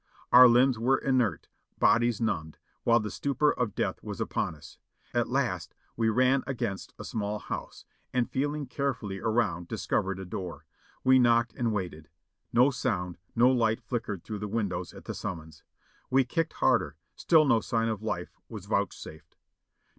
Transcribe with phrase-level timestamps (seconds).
[0.31, 1.47] Our limbs were inert,
[1.77, 4.79] bodies numbed, while the stupor of death was upon us.
[5.13, 10.25] At last we ran against a small house, and feeling care fully around discovered a
[10.25, 10.65] door.
[11.03, 12.09] We knocked and waited.
[12.51, 15.61] No sound, no light flickered through the windows at the summons.
[16.09, 19.35] We kicked harder, still no sign of life was vouchsafed.